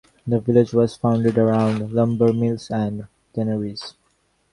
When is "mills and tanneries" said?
2.33-3.93